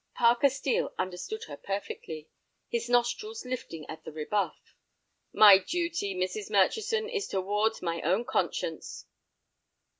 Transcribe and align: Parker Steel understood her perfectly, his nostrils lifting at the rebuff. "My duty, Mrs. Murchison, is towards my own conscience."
Parker 0.15 0.49
Steel 0.49 0.95
understood 0.97 1.43
her 1.43 1.55
perfectly, 1.55 2.27
his 2.67 2.89
nostrils 2.89 3.45
lifting 3.45 3.85
at 3.87 4.03
the 4.03 4.11
rebuff. 4.11 4.57
"My 5.31 5.59
duty, 5.59 6.15
Mrs. 6.15 6.49
Murchison, 6.49 7.07
is 7.07 7.27
towards 7.27 7.83
my 7.83 8.01
own 8.01 8.25
conscience." 8.25 9.05